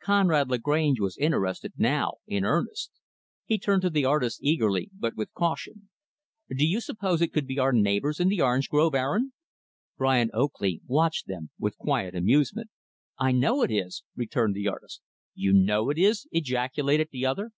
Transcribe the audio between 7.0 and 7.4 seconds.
it